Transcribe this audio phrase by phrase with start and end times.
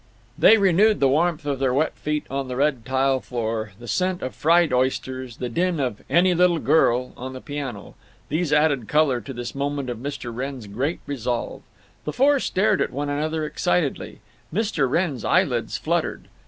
[0.35, 4.33] The renewed warmth of their wet feet on the red tile floor, the scent of
[4.33, 7.93] fried oysters, the din of "Any Little Girl" on the piano,
[8.27, 10.33] these added color to this moment of Mr.
[10.35, 11.61] Wrenn's great resolve.
[12.05, 14.21] The four stared at one another excitedly.
[14.51, 14.89] Mr.
[14.89, 16.29] Wrenn's eyelids fluttered.